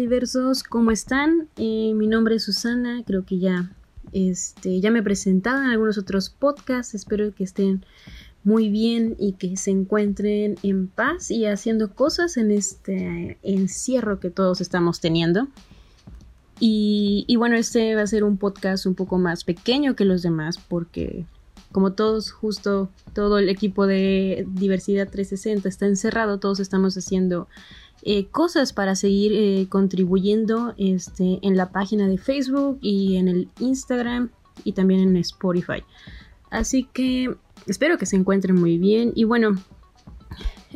diversos, 0.00 0.62
¿cómo 0.62 0.90
están? 0.90 1.48
Eh, 1.56 1.92
mi 1.94 2.06
nombre 2.06 2.34
es 2.36 2.44
Susana, 2.44 3.02
creo 3.06 3.24
que 3.24 3.38
ya, 3.38 3.70
este, 4.12 4.80
ya 4.80 4.90
me 4.90 5.00
he 5.00 5.02
presentado 5.02 5.62
en 5.62 5.68
algunos 5.68 5.98
otros 5.98 6.30
podcasts, 6.30 6.94
espero 6.94 7.34
que 7.34 7.44
estén 7.44 7.84
muy 8.42 8.70
bien 8.70 9.16
y 9.18 9.32
que 9.32 9.56
se 9.56 9.70
encuentren 9.70 10.56
en 10.62 10.88
paz 10.88 11.30
y 11.30 11.46
haciendo 11.46 11.94
cosas 11.94 12.36
en 12.36 12.50
este 12.50 13.38
encierro 13.42 14.18
que 14.18 14.30
todos 14.30 14.60
estamos 14.60 15.00
teniendo. 15.00 15.48
Y, 16.58 17.24
y 17.26 17.36
bueno, 17.36 17.56
este 17.56 17.94
va 17.94 18.02
a 18.02 18.06
ser 18.06 18.24
un 18.24 18.36
podcast 18.36 18.86
un 18.86 18.94
poco 18.94 19.18
más 19.18 19.44
pequeño 19.44 19.94
que 19.94 20.04
los 20.04 20.22
demás 20.22 20.58
porque 20.58 21.24
como 21.72 21.92
todos, 21.92 22.32
justo 22.32 22.90
todo 23.14 23.38
el 23.38 23.48
equipo 23.48 23.86
de 23.86 24.46
Diversidad 24.48 25.08
360 25.08 25.68
está 25.68 25.86
encerrado, 25.86 26.38
todos 26.38 26.60
estamos 26.60 26.96
haciendo 26.96 27.48
eh, 28.02 28.26
cosas 28.26 28.72
para 28.72 28.94
seguir 28.94 29.32
eh, 29.34 29.66
contribuyendo 29.68 30.74
este, 30.78 31.38
en 31.42 31.56
la 31.56 31.70
página 31.70 32.08
de 32.08 32.18
Facebook 32.18 32.78
y 32.80 33.16
en 33.16 33.28
el 33.28 33.48
Instagram 33.60 34.30
y 34.64 34.72
también 34.72 35.00
en 35.00 35.16
Spotify. 35.18 35.84
Así 36.50 36.88
que 36.92 37.36
espero 37.66 37.98
que 37.98 38.06
se 38.06 38.16
encuentren 38.16 38.56
muy 38.56 38.78
bien 38.78 39.12
y 39.14 39.24
bueno, 39.24 39.52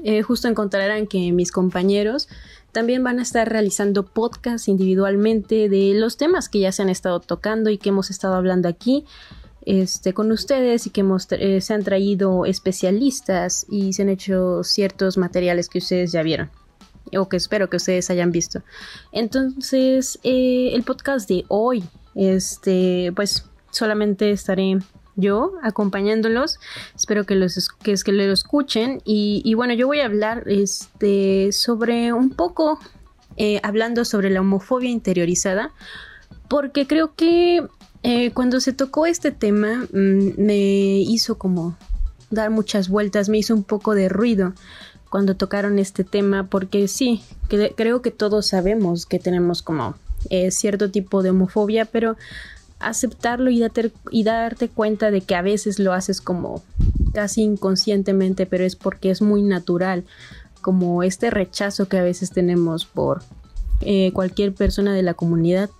eh, 0.02 0.22
justo 0.22 0.48
encontrarán 0.48 1.06
que 1.06 1.32
mis 1.32 1.50
compañeros 1.50 2.28
también 2.72 3.02
van 3.02 3.20
a 3.20 3.22
estar 3.22 3.48
realizando 3.48 4.04
podcasts 4.04 4.68
individualmente 4.68 5.68
de 5.68 5.94
los 5.94 6.16
temas 6.16 6.48
que 6.48 6.60
ya 6.60 6.72
se 6.72 6.82
han 6.82 6.88
estado 6.88 7.20
tocando 7.20 7.70
y 7.70 7.78
que 7.78 7.88
hemos 7.88 8.10
estado 8.10 8.34
hablando 8.34 8.68
aquí 8.68 9.04
este, 9.66 10.12
con 10.12 10.30
ustedes 10.32 10.86
y 10.86 10.90
que 10.90 11.04
se 11.60 11.74
han 11.74 11.84
traído 11.84 12.46
especialistas 12.46 13.66
y 13.68 13.92
se 13.92 14.02
han 14.02 14.08
hecho 14.08 14.62
ciertos 14.62 15.16
materiales 15.16 15.68
que 15.68 15.78
ustedes 15.78 16.12
ya 16.12 16.22
vieron 16.22 16.50
o 17.16 17.28
que 17.28 17.36
espero 17.36 17.68
que 17.68 17.76
ustedes 17.76 18.10
hayan 18.10 18.32
visto. 18.32 18.62
Entonces, 19.12 20.18
eh, 20.22 20.70
el 20.72 20.82
podcast 20.82 21.28
de 21.28 21.44
hoy, 21.48 21.84
este, 22.14 23.12
pues 23.14 23.46
solamente 23.70 24.30
estaré 24.30 24.78
yo 25.16 25.52
acompañándolos. 25.62 26.58
Espero 26.94 27.24
que 27.24 27.36
los 27.36 27.68
que, 27.82 27.92
es 27.92 28.04
que 28.04 28.12
lo 28.12 28.32
escuchen. 28.32 29.00
Y, 29.04 29.54
bueno, 29.54 29.74
yo 29.74 29.86
voy 29.86 30.00
a 30.00 30.06
hablar 30.06 30.44
este, 30.46 31.52
sobre 31.52 32.12
un 32.12 32.30
poco, 32.30 32.78
eh, 33.36 33.60
hablando 33.62 34.04
sobre 34.04 34.30
la 34.30 34.40
homofobia 34.40 34.90
interiorizada, 34.90 35.72
porque 36.48 36.86
creo 36.86 37.14
que 37.14 37.66
eh, 38.04 38.30
cuando 38.32 38.60
se 38.60 38.72
tocó 38.72 39.06
este 39.06 39.30
tema 39.32 39.86
mm, 39.92 40.32
me 40.36 40.98
hizo 41.00 41.38
como 41.38 41.76
dar 42.30 42.50
muchas 42.50 42.88
vueltas, 42.88 43.28
me 43.28 43.38
hizo 43.38 43.54
un 43.54 43.64
poco 43.64 43.94
de 43.94 44.08
ruido 44.08 44.52
cuando 45.10 45.36
tocaron 45.36 45.78
este 45.78 46.04
tema, 46.04 46.48
porque 46.48 46.86
sí, 46.86 47.22
creo 47.76 48.02
que 48.02 48.10
todos 48.10 48.46
sabemos 48.46 49.06
que 49.06 49.18
tenemos 49.18 49.62
como 49.62 49.94
eh, 50.28 50.50
cierto 50.50 50.90
tipo 50.90 51.22
de 51.22 51.30
homofobia, 51.30 51.84
pero 51.84 52.16
aceptarlo 52.80 53.50
y 53.50 53.64
y 54.10 54.24
darte 54.24 54.68
cuenta 54.68 55.10
de 55.10 55.20
que 55.20 55.34
a 55.34 55.42
veces 55.42 55.78
lo 55.78 55.92
haces 55.92 56.20
como 56.20 56.62
casi 57.14 57.42
inconscientemente, 57.42 58.44
pero 58.44 58.64
es 58.64 58.76
porque 58.76 59.10
es 59.10 59.22
muy 59.22 59.42
natural, 59.42 60.04
como 60.60 61.02
este 61.02 61.30
rechazo 61.30 61.88
que 61.88 61.98
a 61.98 62.02
veces 62.02 62.30
tenemos 62.30 62.84
por 62.84 63.22
eh, 63.80 64.12
cualquier 64.12 64.52
persona 64.52 64.92
de 64.92 65.02
la 65.02 65.14
comunidad, 65.14 65.70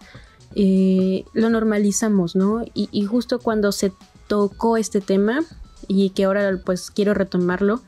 eh, 0.56 1.24
lo 1.32 1.50
normalizamos, 1.50 2.36
¿no? 2.36 2.64
Y, 2.74 3.04
justo 3.04 3.40
cuando 3.40 3.72
se 3.72 3.92
tocó 4.28 4.76
este 4.76 5.00
tema 5.00 5.40
y 5.88 6.10
que 6.10 6.24
ahora 6.24 6.60
pues 6.64 6.90
quiero 6.90 7.12
retomarlo, 7.12 7.82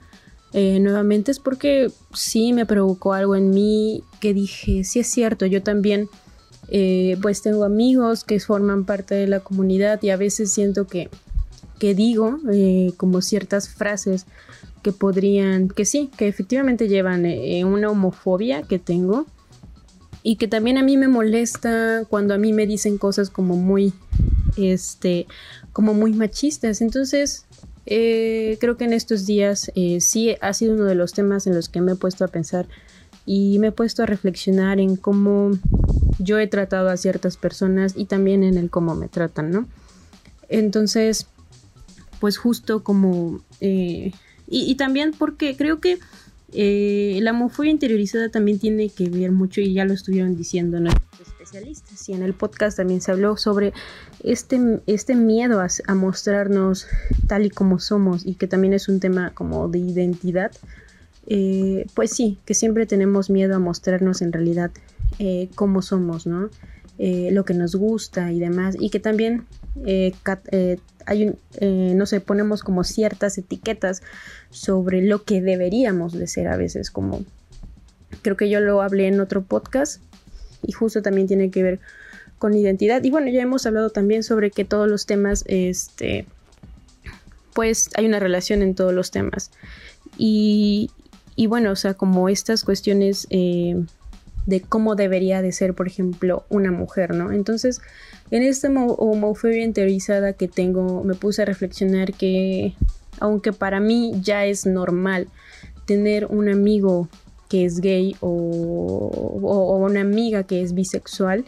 eh, 0.53 0.81
nuevamente 0.81 1.31
es 1.31 1.39
porque 1.39 1.91
sí 2.13 2.53
me 2.53 2.67
provocó 2.67 3.13
algo 3.13 3.37
en 3.37 3.51
mí 3.51 4.03
que 4.21 4.35
dije, 4.35 4.85
sí 4.85 5.01
es 5.01 5.07
cierto, 5.07 5.47
yo 5.47 5.63
también 5.63 6.09
eh, 6.69 7.17
pues 7.23 7.43
tengo 7.43 7.65
amigos 7.65 8.25
que 8.25 8.41
forman 8.41 8.85
parte 8.85 9.15
de 9.15 9.29
la 9.29 9.41
comunidad 9.41 10.03
y 10.03 10.11
a 10.11 10.17
veces 10.17 10.51
siento 10.53 10.87
que, 10.87 11.09
que 11.79 11.95
digo 11.95 12.39
eh, 12.53 12.93
como 12.97 13.23
ciertas 13.23 13.69
frases 13.69 14.27
que 14.83 14.93
podrían, 14.93 15.69
que 15.69 15.85
sí, 15.85 16.11
que 16.17 16.27
efectivamente 16.27 16.89
llevan 16.89 17.27
una 17.65 17.91
homofobia 17.91 18.63
que 18.63 18.79
tengo 18.79 19.27
y 20.27 20.35
que 20.35 20.49
también 20.49 20.77
a 20.77 20.83
mí 20.83 20.97
me 20.97 21.07
molesta 21.07 22.05
cuando 22.11 22.35
a 22.35 22.37
mí 22.37 22.53
me 22.53 22.67
dicen 22.67 22.99
cosas 22.99 23.31
como 23.31 23.55
muy, 23.55 23.93
este, 24.57 25.29
como 25.73 25.95
muy 25.95 26.15
machistas. 26.15 26.81
Entonces, 26.81 27.47
eh, 27.87 28.59
creo 28.61 28.77
que 28.77 28.87
en 28.87 28.93
estos 28.93 29.25
días 29.25 29.71
eh, 29.77 30.01
sí 30.01 30.35
ha 30.41 30.53
sido 30.53 30.75
uno 30.75 30.87
de 30.87 30.97
los 30.97 31.13
temas 31.13 31.47
en 31.47 31.55
los 31.55 31.69
que 31.69 31.81
me 31.81 31.93
he 31.93 31.95
puesto 31.95 32.25
a 32.25 32.29
pensar 32.29 32.67
y 33.25 33.61
me 33.61 33.69
he 33.69 33.73
puesto 33.73 34.03
a 34.03 34.07
reflexionar 34.07 34.81
en 34.81 34.97
cómo 34.97 35.53
yo 36.19 36.41
he 36.41 36.49
tratado 36.49 36.89
a 36.89 36.97
ciertas 36.97 37.37
personas 37.37 37.93
y 37.95 38.07
también 38.07 38.43
en 38.43 38.59
el 38.59 38.69
cómo 38.69 38.97
me 38.97 39.07
tratan, 39.07 39.53
¿no? 39.53 39.69
Entonces, 40.49 41.29
pues 42.19 42.37
justo 42.37 42.83
como... 42.83 43.45
Eh, 43.61 44.11
y, 44.49 44.75
también 44.75 45.13
porque 45.17 45.57
creo 45.57 45.79
que 45.79 46.01
la 46.53 47.31
homofobia 47.33 47.71
interiorizada 47.71 48.31
también 48.31 48.59
tiene 48.59 48.89
que 48.89 49.09
ver 49.09 49.33
mucho, 49.33 49.61
y 49.61 49.75
ya 49.75 49.85
lo 49.85 49.93
estuvieron 49.93 50.37
diciendo 50.37 50.81
nuestros 50.81 51.29
especialistas, 51.29 52.09
y 52.09 52.13
en 52.13 52.23
el 52.23 52.35
podcast 52.35 52.77
también 52.77 53.01
se 53.01 53.13
habló 53.13 53.37
sobre 53.37 53.73
este, 54.23 54.81
este 54.87 55.15
miedo 55.15 55.61
a, 55.61 55.95
mostrarnos 55.95 56.87
tal 57.27 57.47
y 57.47 57.51
como 57.51 57.79
somos 57.79 58.27
y 58.27 58.35
que 58.35 58.47
también 58.47 58.73
es 58.75 58.89
un 58.89 59.01
tema 59.01 59.31
como 59.35 59.69
de 59.69 59.79
identidad, 59.79 60.53
eh, 61.27 61.87
pues 61.95 62.11
sí, 62.11 62.39
que 62.45 62.55
siempre 62.55 62.87
tenemos 62.87 63.31
miedo 63.31 63.57
a 63.57 63.59
mostrarnos 63.59 64.23
en 64.23 64.33
realidad 64.33 64.71
eh, 65.19 65.49
cómo 65.55 65.83
somos, 65.83 66.27
¿no? 66.27 66.51
Eh, 66.99 67.29
lo 67.33 67.45
que 67.45 67.55
nos 67.55 67.75
gusta 67.75 68.33
y 68.33 68.41
demás, 68.41 68.77
y 68.79 68.89
que 68.91 69.01
también 69.01 69.47
hay 71.07 71.35
no 71.61 72.07
sé, 72.07 72.21
ponemos 72.21 72.63
como 72.63 72.85
ciertas 72.85 73.37
etiquetas 73.37 74.03
sobre 74.51 75.03
lo 75.03 75.25
que 75.25 75.43
deberíamos 75.43 76.15
de 76.15 76.27
ser 76.27 76.49
a 76.49 76.57
veces, 76.57 76.91
como 76.91 77.25
creo 78.23 78.37
que 78.37 78.49
yo 78.49 78.61
lo 78.61 78.83
hablé 78.83 79.09
en 79.09 79.21
otro 79.21 79.43
podcast 79.43 80.01
y 80.63 80.73
justo 80.73 81.03
también 81.03 81.27
tiene 81.27 81.51
que 81.51 81.63
ver 81.63 81.81
con 82.39 82.55
identidad. 82.55 83.03
Y 83.05 83.11
bueno, 83.11 83.29
ya 83.29 83.43
hemos 83.43 83.67
hablado 83.67 83.91
también 83.91 84.23
sobre 84.23 84.51
que 84.51 84.65
todos 84.65 84.89
los 84.89 85.07
temas, 85.07 85.45
este, 85.47 86.27
pues 87.55 87.91
hay 87.95 88.07
una 88.07 88.19
relación 88.19 88.63
en 88.63 88.75
todos 88.75 88.93
los 88.93 89.11
temas. 89.11 89.51
Y, 90.19 90.91
y 91.35 91.47
bueno, 91.47 91.71
o 91.71 91.77
sea, 91.77 91.95
como 91.95 92.29
estas 92.29 92.65
cuestiones 92.65 93.27
eh, 93.31 93.85
de 94.47 94.61
cómo 94.61 94.95
debería 94.95 95.43
de 95.43 95.53
ser, 95.53 95.75
por 95.75 95.89
ejemplo, 95.89 96.45
una 96.49 96.71
mujer, 96.71 97.15
¿no? 97.15 97.33
Entonces, 97.33 97.81
en 98.31 98.43
esta 98.43 98.69
homofobia 98.69 99.65
interiorizada 99.65 100.33
que 100.33 100.49
tengo, 100.49 101.05
me 101.05 101.15
puse 101.15 101.43
a 101.43 101.45
reflexionar 101.45 102.15
que, 102.15 102.75
aunque 103.21 103.53
para 103.53 103.81
mí 103.81 104.13
ya 104.23 104.47
es 104.47 104.65
normal 104.67 105.29
tener 105.85 106.27
un 106.27 106.49
amigo 106.49 107.09
que 107.49 107.65
es 107.65 107.81
gay 107.81 108.17
o, 108.21 108.29
o, 109.43 109.77
una 109.79 110.01
amiga 110.01 110.45
que 110.45 110.63
es 110.63 110.75
bisexual, 110.75 111.45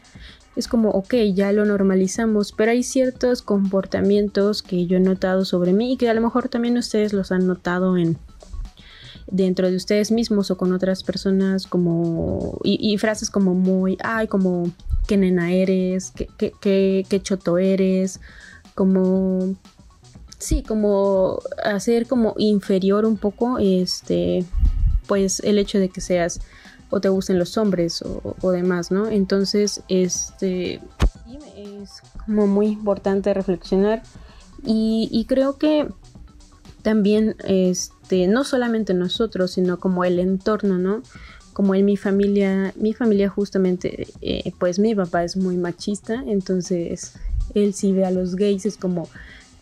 es 0.56 0.66
como, 0.66 0.90
ok, 0.90 1.14
ya 1.34 1.52
lo 1.52 1.64
normalizamos, 1.64 2.52
pero 2.52 2.72
hay 2.72 2.82
ciertos 2.82 3.42
comportamientos 3.42 4.62
que 4.62 4.86
yo 4.86 4.96
he 4.96 5.00
notado 5.00 5.44
sobre 5.44 5.72
mí 5.72 5.92
y 5.92 5.96
que 5.96 6.08
a 6.08 6.14
lo 6.14 6.20
mejor 6.20 6.48
también 6.48 6.76
ustedes 6.76 7.12
los 7.12 7.30
han 7.30 7.46
notado 7.46 7.96
en 7.96 8.18
dentro 9.30 9.70
de 9.70 9.76
ustedes 9.76 10.10
mismos 10.10 10.50
o 10.50 10.56
con 10.56 10.72
otras 10.72 11.02
personas 11.02 11.66
como 11.66 12.58
y, 12.64 12.96
frases 12.98 13.30
como 13.30 13.54
muy 13.54 13.98
ay 14.02 14.26
como 14.26 14.70
qué 15.06 15.16
nena 15.16 15.52
eres 15.52 16.12
qué, 16.12 16.28
qué, 16.60 17.04
qué, 17.08 17.22
choto 17.22 17.58
eres 17.58 18.20
como 18.74 19.54
sí 20.38 20.62
como 20.62 21.40
hacer 21.64 22.06
como 22.06 22.34
inferior 22.38 23.04
un 23.04 23.16
poco 23.16 23.58
este 23.58 24.44
pues 25.06 25.40
el 25.40 25.58
hecho 25.58 25.78
de 25.78 25.88
que 25.88 26.00
seas 26.00 26.40
o 26.90 27.00
te 27.00 27.08
gusten 27.08 27.38
los 27.38 27.56
hombres 27.58 28.02
o, 28.02 28.50
demás, 28.50 28.90
¿no? 28.90 29.08
Entonces, 29.08 29.82
este 29.88 30.80
es 31.56 32.02
como 32.24 32.46
muy 32.46 32.68
importante 32.68 33.34
reflexionar 33.34 34.02
y, 34.64 35.24
creo 35.28 35.58
que 35.58 35.88
también, 36.82 37.36
este, 37.44 37.94
no 38.10 38.44
solamente 38.44 38.94
nosotros, 38.94 39.52
sino 39.52 39.78
como 39.78 40.04
el 40.04 40.18
entorno, 40.18 40.78
¿no? 40.78 41.02
Como 41.52 41.74
en 41.74 41.84
mi 41.84 41.96
familia, 41.96 42.72
mi 42.76 42.94
familia 42.94 43.28
justamente, 43.28 44.06
eh, 44.20 44.52
pues 44.58 44.78
mi 44.78 44.94
papá 44.94 45.24
es 45.24 45.36
muy 45.36 45.56
machista, 45.56 46.22
entonces 46.26 47.14
él 47.54 47.74
sí 47.74 47.92
ve 47.92 48.04
a 48.04 48.10
los 48.10 48.36
gays 48.36 48.66
es 48.66 48.76
como 48.76 49.08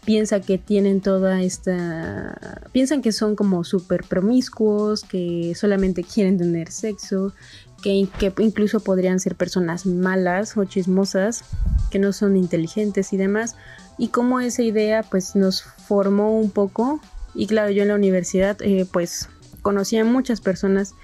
piensa 0.07 0.41
que 0.41 0.57
tienen 0.57 1.03
toda 1.03 1.43
esta... 1.43 2.61
piensan 2.73 3.03
que 3.03 3.13
son 3.13 3.35
como 3.37 3.65
súper 3.65 4.05
promiscuos, 4.05 5.03
que 5.03 5.53
solamente 5.57 6.05
quieren 6.05 6.39
tener 6.39 6.71
sexo, 6.71 7.35
que, 7.83 8.09
que, 8.19 8.33
incluso 8.39 8.81
podrían 8.81 9.19
ser 9.19 9.35
personas 9.35 9.85
malas 9.85 10.57
o 10.57 10.65
chismosas, 10.65 11.43
que 11.91 11.99
no 11.99 12.13
son 12.13 12.37
inteligentes 12.37 13.13
y 13.13 13.17
demás. 13.17 13.57
Y 13.99 14.09
como 14.09 14.41
esa 14.41 14.63
idea 14.63 15.03
pues 15.03 15.35
nos 15.35 15.63
formó 15.63 16.39
un 16.39 16.51
poco, 16.51 17.01
y 17.37 17.47
claro, 17.47 17.71
yo 17.71 17.83
en 17.83 17.89
la 17.89 17.95
universidad 17.95 18.57
eh, 18.63 18.87
pues 18.91 19.29
conocí 19.63 19.99
a 19.99 20.05
muchas 20.05 20.41
personas 20.41 20.95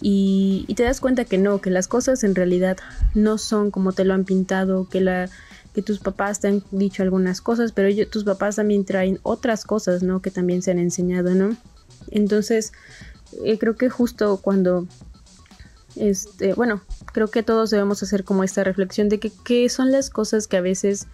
y, 0.00 0.66
te 0.76 0.82
das 0.82 1.00
cuenta 1.00 1.24
que 1.24 1.38
no, 1.38 1.60
que 1.60 1.70
las 1.70 1.88
cosas 1.88 2.24
en 2.24 2.34
realidad 2.34 2.78
no 3.14 3.38
son 3.38 3.70
como 3.70 3.92
te 3.92 4.04
lo 4.04 4.14
han 4.14 4.24
pintado, 4.24 4.88
que 4.88 5.00
la 5.00 5.30
que 5.74 5.82
tus 5.82 5.98
papás 5.98 6.38
te 6.38 6.46
han 6.46 6.62
dicho 6.70 7.02
algunas 7.02 7.40
cosas, 7.40 7.72
pero 7.72 7.88
tus 8.06 8.22
papás 8.22 8.56
también 8.56 8.84
traen 8.84 9.18
otras 9.24 9.64
cosas, 9.64 10.04
¿no? 10.04 10.22
Que 10.22 10.30
también 10.30 10.62
se 10.62 10.70
han 10.70 10.78
enseñado, 10.78 11.34
¿no? 11.34 11.56
Entonces, 12.12 12.72
eh, 13.44 13.58
creo 13.58 13.74
que 13.74 13.90
justo 13.90 14.36
cuando, 14.36 14.86
este, 15.96 16.54
bueno, 16.54 16.80
creo 17.12 17.26
que 17.26 17.42
todos 17.42 17.70
debemos 17.70 18.04
hacer 18.04 18.22
como 18.22 18.44
esta 18.44 18.62
reflexión 18.62 19.08
de 19.08 19.18
que 19.18 19.32
qué 19.44 19.68
son 19.68 19.90
las 19.90 20.10
cosas 20.10 20.46
que 20.46 20.56
a 20.56 20.60
veces 20.60 21.08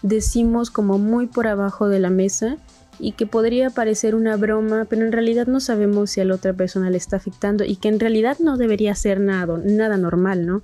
decimos 0.00 0.70
como 0.70 0.96
muy 0.96 1.26
por 1.26 1.46
abajo 1.46 1.88
de 1.88 2.00
la 2.00 2.10
mesa 2.10 2.56
y 2.98 3.12
que 3.12 3.26
podría 3.26 3.70
parecer 3.70 4.14
una 4.14 4.36
broma, 4.36 4.86
pero 4.88 5.04
en 5.04 5.12
realidad 5.12 5.46
no 5.46 5.60
sabemos 5.60 6.10
si 6.10 6.20
a 6.20 6.24
la 6.24 6.34
otra 6.34 6.52
persona 6.52 6.90
le 6.90 6.96
está 6.96 7.16
afectando 7.16 7.64
y 7.64 7.76
que 7.76 7.88
en 7.88 8.00
realidad 8.00 8.38
no 8.40 8.56
debería 8.56 8.94
ser 8.94 9.20
nada, 9.20 9.58
nada 9.64 9.96
normal, 9.96 10.46
¿no? 10.46 10.62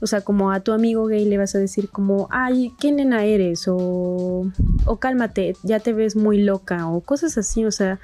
O 0.00 0.06
sea, 0.06 0.20
como 0.20 0.50
a 0.50 0.60
tu 0.60 0.72
amigo 0.72 1.06
gay 1.06 1.24
le 1.24 1.38
vas 1.38 1.54
a 1.54 1.58
decir 1.58 1.88
como, 1.88 2.26
ay, 2.30 2.72
¿qué 2.80 2.90
nena 2.90 3.24
eres? 3.24 3.68
O, 3.68 4.50
o 4.84 4.96
cálmate, 4.96 5.54
ya 5.62 5.78
te 5.78 5.92
ves 5.92 6.16
muy 6.16 6.42
loca 6.42 6.88
o 6.88 7.00
cosas 7.00 7.38
así, 7.38 7.64
o 7.64 7.70
sea, 7.70 8.00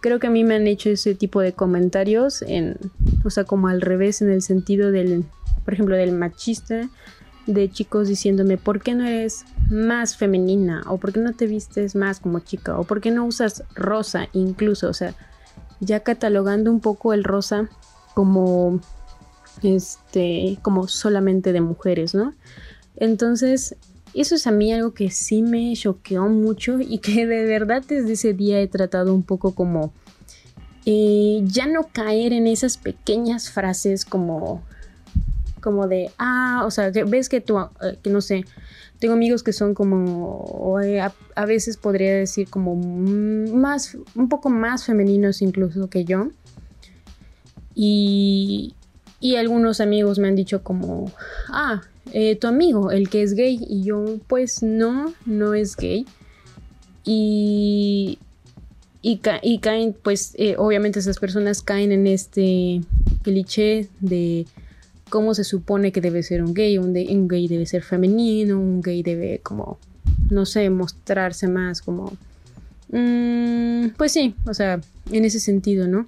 creo 0.00 0.18
que 0.18 0.26
a 0.26 0.30
mí 0.30 0.44
me 0.44 0.56
han 0.56 0.66
hecho 0.66 0.90
ese 0.90 1.14
tipo 1.14 1.40
de 1.40 1.52
comentarios 1.52 2.42
en, 2.42 2.76
o 3.24 3.30
sea, 3.30 3.44
como 3.44 3.68
al 3.68 3.80
revés 3.80 4.22
en 4.22 4.30
el 4.30 4.42
sentido 4.42 4.90
del, 4.90 5.24
por 5.64 5.74
ejemplo, 5.74 5.96
del 5.96 6.12
machista 6.12 6.88
de 7.54 7.70
chicos 7.70 8.08
diciéndome, 8.08 8.56
¿por 8.56 8.82
qué 8.82 8.94
no 8.94 9.04
eres 9.04 9.44
más 9.70 10.16
femenina? 10.16 10.82
¿O 10.86 10.98
por 10.98 11.12
qué 11.12 11.20
no 11.20 11.32
te 11.32 11.46
vistes 11.46 11.94
más 11.94 12.20
como 12.20 12.40
chica? 12.40 12.78
¿O 12.78 12.84
por 12.84 13.00
qué 13.00 13.10
no 13.10 13.24
usas 13.24 13.64
rosa 13.74 14.28
incluso? 14.32 14.88
O 14.88 14.94
sea, 14.94 15.14
ya 15.80 16.00
catalogando 16.00 16.70
un 16.70 16.80
poco 16.80 17.12
el 17.12 17.24
rosa 17.24 17.68
como, 18.14 18.80
este, 19.62 20.58
como 20.62 20.88
solamente 20.88 21.52
de 21.52 21.60
mujeres, 21.60 22.14
¿no? 22.14 22.34
Entonces, 22.96 23.76
eso 24.14 24.34
es 24.34 24.46
a 24.46 24.50
mí 24.50 24.72
algo 24.72 24.92
que 24.92 25.10
sí 25.10 25.42
me 25.42 25.72
choqueó 25.74 26.28
mucho 26.28 26.80
y 26.80 26.98
que 26.98 27.26
de 27.26 27.44
verdad 27.44 27.82
desde 27.86 28.12
ese 28.12 28.34
día 28.34 28.60
he 28.60 28.66
tratado 28.66 29.14
un 29.14 29.22
poco 29.22 29.54
como 29.54 29.92
eh, 30.86 31.42
ya 31.44 31.66
no 31.66 31.88
caer 31.92 32.32
en 32.32 32.46
esas 32.46 32.76
pequeñas 32.76 33.50
frases 33.50 34.04
como 34.04 34.62
como 35.60 35.86
de, 35.86 36.10
ah, 36.18 36.62
o 36.66 36.70
sea, 36.70 36.90
ves 36.90 37.28
que 37.28 37.40
tú, 37.40 37.58
eh, 37.58 37.98
que 38.02 38.10
no 38.10 38.20
sé, 38.20 38.44
tengo 38.98 39.14
amigos 39.14 39.42
que 39.42 39.52
son 39.52 39.74
como, 39.74 40.78
eh, 40.82 41.00
a, 41.00 41.46
veces 41.46 41.76
podría 41.76 42.14
decir 42.14 42.48
como 42.48 42.74
más, 42.76 43.96
un 44.14 44.28
poco 44.28 44.50
más 44.50 44.84
femeninos 44.84 45.42
incluso 45.42 45.88
que 45.88 46.04
yo. 46.04 46.28
Y, 47.74 48.74
y 49.20 49.36
algunos 49.36 49.80
amigos 49.80 50.18
me 50.18 50.28
han 50.28 50.36
dicho 50.36 50.62
como, 50.62 51.10
ah, 51.48 51.82
eh, 52.12 52.36
tu 52.36 52.46
amigo, 52.46 52.90
el 52.90 53.08
que 53.08 53.22
es 53.22 53.34
gay. 53.34 53.58
Y 53.68 53.84
yo, 53.84 54.18
pues 54.26 54.62
no, 54.62 55.14
no 55.24 55.54
es 55.54 55.76
gay. 55.76 56.04
Y, 57.04 58.18
y 59.00 59.18
caen, 59.60 59.96
pues 60.02 60.34
obviamente 60.58 60.98
esas 60.98 61.18
personas 61.18 61.62
caen 61.62 61.92
en 61.92 62.06
este 62.06 62.82
cliché 63.22 63.88
de 64.00 64.46
cómo 65.10 65.34
se 65.34 65.44
supone 65.44 65.92
que 65.92 66.00
debe 66.00 66.22
ser 66.22 66.42
un 66.42 66.54
gay, 66.54 66.78
un, 66.78 66.94
gay 67.28 67.48
debe 67.48 67.66
ser 67.66 67.82
femenino, 67.82 68.58
un 68.58 68.80
gay 68.80 69.02
debe 69.02 69.40
como, 69.42 69.78
no 70.30 70.46
sé, 70.46 70.70
mostrarse 70.70 71.48
más 71.48 71.82
como... 71.82 72.16
Mm, 72.88 73.90
pues 73.96 74.12
sí, 74.12 74.34
o 74.46 74.54
sea, 74.54 74.80
en 75.12 75.24
ese 75.24 75.40
sentido, 75.40 75.86
¿no? 75.86 76.04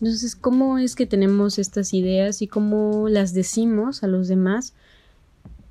Entonces, 0.00 0.36
¿cómo 0.36 0.78
es 0.78 0.94
que 0.94 1.06
tenemos 1.06 1.58
estas 1.58 1.94
ideas 1.94 2.42
y 2.42 2.48
cómo 2.48 3.08
las 3.08 3.32
decimos 3.32 4.02
a 4.02 4.08
los 4.08 4.28
demás? 4.28 4.74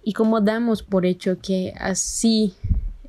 Y 0.04 0.14
cómo 0.14 0.42
damos 0.42 0.82
por 0.82 1.06
hecho 1.06 1.38
que 1.42 1.74
así 1.80 2.54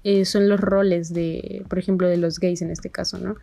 eh, 0.08 0.24
son 0.24 0.48
los 0.48 0.60
roles 0.60 1.12
de, 1.12 1.64
por 1.68 1.78
ejemplo, 1.78 2.06
de 2.08 2.16
los 2.16 2.38
gays 2.38 2.62
en 2.62 2.70
este 2.70 2.90
caso, 2.90 3.18
¿no? 3.18 3.36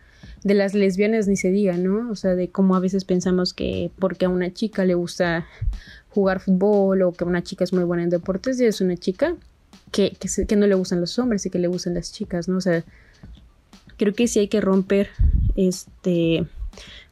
De 0.44 0.54
las 0.54 0.74
lesbianas 0.74 1.28
ni 1.28 1.36
se 1.36 1.50
diga, 1.50 1.76
¿no? 1.76 2.10
O 2.10 2.16
sea, 2.16 2.34
de 2.34 2.48
cómo 2.48 2.74
a 2.74 2.80
veces 2.80 3.04
pensamos 3.04 3.52
que 3.52 3.90
porque 3.98 4.24
a 4.24 4.28
una 4.28 4.52
chica 4.52 4.84
le 4.84 4.94
gusta 4.94 5.46
jugar 6.14 6.40
fútbol 6.40 7.02
o 7.02 7.12
que 7.12 7.24
una 7.24 7.42
chica 7.42 7.64
es 7.64 7.72
muy 7.72 7.84
buena 7.84 8.04
en 8.04 8.10
deportes 8.10 8.60
y 8.60 8.64
es 8.64 8.80
una 8.80 8.96
chica 8.96 9.36
que, 9.90 10.16
que, 10.46 10.56
no 10.56 10.66
le 10.66 10.74
gustan 10.74 11.00
los 11.00 11.18
hombres 11.18 11.44
y 11.46 11.50
que 11.50 11.58
le 11.58 11.68
gustan 11.68 11.94
las 11.94 12.12
chicas, 12.12 12.48
¿no? 12.48 12.58
O 12.58 12.60
sea, 12.60 12.84
creo 13.96 14.12
que 14.12 14.26
sí 14.26 14.40
hay 14.40 14.48
que 14.48 14.60
romper 14.60 15.08
este 15.56 16.46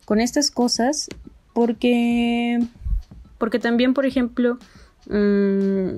con 0.05 0.21
estas 0.21 0.51
cosas 0.51 1.09
porque 1.53 2.59
porque 3.39 3.59
también 3.59 3.95
por 3.95 4.07
ejemplo 4.07 4.59
mm, 5.09 5.91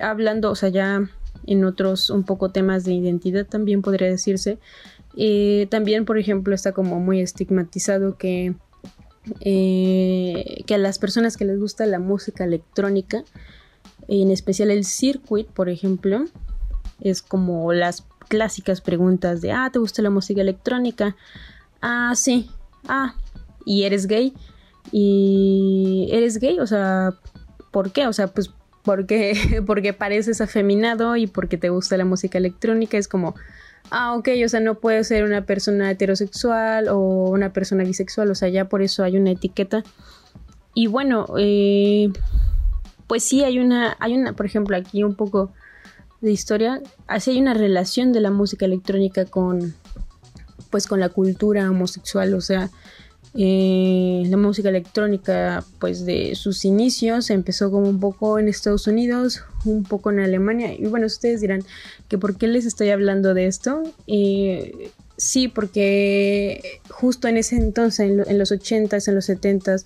hablando 0.00 0.50
o 0.50 0.54
sea 0.54 0.68
ya 0.68 1.08
en 1.46 1.64
otros 1.64 2.10
un 2.10 2.24
poco 2.24 2.50
temas 2.50 2.84
de 2.84 2.92
identidad 2.92 3.46
también 3.46 3.82
podría 3.82 4.08
decirse 4.08 4.58
eh, 5.16 5.66
también 5.70 6.04
por 6.04 6.18
ejemplo 6.18 6.54
está 6.54 6.72
como 6.72 7.00
muy 7.00 7.20
estigmatizado 7.20 8.16
que 8.16 8.54
eh, 9.40 10.62
que 10.66 10.74
a 10.74 10.78
las 10.78 10.98
personas 10.98 11.36
que 11.36 11.44
les 11.44 11.58
gusta 11.58 11.86
la 11.86 11.98
música 11.98 12.44
electrónica, 12.44 13.24
en 14.08 14.30
especial 14.30 14.70
el 14.70 14.84
circuit, 14.84 15.48
por 15.48 15.68
ejemplo, 15.68 16.24
es 17.00 17.22
como 17.22 17.72
las 17.72 18.04
clásicas 18.28 18.80
preguntas 18.80 19.40
de, 19.40 19.52
ah, 19.52 19.70
¿te 19.72 19.78
gusta 19.78 20.02
la 20.02 20.10
música 20.10 20.40
electrónica? 20.40 21.16
Ah, 21.80 22.12
sí, 22.14 22.50
ah, 22.88 23.14
¿y 23.64 23.84
eres 23.84 24.06
gay? 24.06 24.32
¿Y 24.92 26.08
eres 26.12 26.38
gay? 26.38 26.58
O 26.60 26.66
sea, 26.66 27.14
¿por 27.70 27.92
qué? 27.92 28.06
O 28.06 28.12
sea, 28.12 28.28
pues 28.28 28.50
porque, 28.82 29.62
porque 29.66 29.92
pareces 29.92 30.40
afeminado 30.40 31.16
y 31.16 31.26
porque 31.26 31.58
te 31.58 31.68
gusta 31.68 31.96
la 31.96 32.04
música 32.04 32.38
electrónica, 32.38 32.96
es 32.96 33.08
como, 33.08 33.34
ah, 33.90 34.14
ok, 34.16 34.28
o 34.44 34.48
sea, 34.48 34.60
no 34.60 34.76
puede 34.76 35.04
ser 35.04 35.24
una 35.24 35.44
persona 35.44 35.90
heterosexual 35.90 36.88
o 36.88 36.98
una 37.30 37.52
persona 37.52 37.84
bisexual, 37.84 38.30
o 38.30 38.34
sea, 38.34 38.48
ya 38.48 38.68
por 38.68 38.82
eso 38.82 39.04
hay 39.04 39.16
una 39.16 39.30
etiqueta. 39.30 39.82
Y 40.74 40.88
bueno, 40.88 41.26
eh, 41.38 42.10
pues 43.06 43.22
sí 43.24 43.44
hay 43.44 43.58
una, 43.58 43.96
hay 43.98 44.14
una, 44.14 44.34
por 44.34 44.46
ejemplo, 44.46 44.76
aquí 44.76 45.02
un 45.04 45.14
poco 45.14 45.52
de 46.20 46.32
historia, 46.32 46.82
así 47.06 47.30
hay 47.30 47.40
una 47.40 47.54
relación 47.54 48.12
de 48.12 48.20
la 48.20 48.30
música 48.30 48.66
electrónica 48.66 49.24
con, 49.24 49.74
pues 50.70 50.86
con 50.86 51.00
la 51.00 51.08
cultura 51.08 51.70
homosexual, 51.70 52.34
o 52.34 52.40
sea, 52.40 52.70
eh, 53.34 54.22
la 54.28 54.36
música 54.36 54.68
electrónica, 54.68 55.64
pues 55.78 56.06
de 56.06 56.34
sus 56.34 56.64
inicios, 56.64 57.30
empezó 57.30 57.70
como 57.70 57.88
un 57.88 58.00
poco 58.00 58.38
en 58.38 58.48
Estados 58.48 58.86
Unidos, 58.86 59.44
un 59.64 59.82
poco 59.84 60.10
en 60.10 60.20
Alemania. 60.20 60.72
Y 60.72 60.86
bueno, 60.86 61.06
ustedes 61.06 61.40
dirán 61.40 61.62
que 62.08 62.18
por 62.18 62.36
qué 62.36 62.46
les 62.46 62.64
estoy 62.64 62.90
hablando 62.90 63.34
de 63.34 63.46
esto. 63.46 63.82
Eh, 64.06 64.90
sí, 65.16 65.48
porque 65.48 66.80
justo 66.88 67.28
en 67.28 67.36
ese 67.36 67.56
entonces, 67.56 68.00
en, 68.00 68.38
los 68.38 68.52
80s, 68.52 69.08
en 69.08 69.14
los 69.14 69.28
70s, 69.28 69.84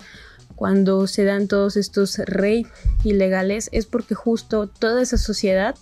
cuando 0.55 1.07
se 1.07 1.23
dan 1.23 1.47
todos 1.47 1.75
estos 1.75 2.19
rey 2.19 2.67
ilegales, 3.03 3.69
es 3.71 3.85
porque 3.85 4.15
justo 4.15 4.67
toda 4.67 5.01
esa 5.01 5.17
sociedad 5.17 5.75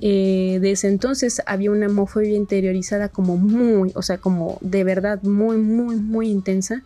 eh, 0.00 0.58
de 0.60 0.70
ese 0.70 0.88
entonces 0.88 1.42
había 1.46 1.70
una 1.70 1.86
homofobia 1.86 2.34
interiorizada 2.34 3.08
como 3.08 3.36
muy, 3.36 3.92
o 3.94 4.02
sea, 4.02 4.18
como 4.18 4.58
de 4.62 4.84
verdad 4.84 5.22
muy, 5.22 5.58
muy, 5.58 5.96
muy 5.96 6.30
intensa. 6.30 6.82